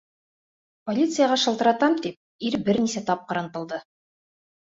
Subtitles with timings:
[0.89, 3.81] Полицияға шылтыратам, тип ир бер нисә тапҡыр ынтылды.